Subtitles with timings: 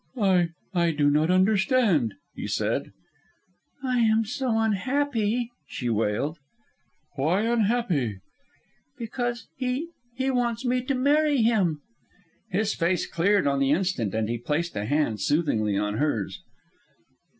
[0.19, 2.91] "I I do not understand," he said.
[3.83, 6.39] "I am so unhappy," she wailed.
[7.17, 8.17] "Why unhappy?"
[8.97, 9.45] "Because...
[9.57, 9.89] he...
[10.15, 11.81] he wants me to marry him."
[12.49, 16.41] His face cleared on the instant, and he placed a hand soothingly on hers.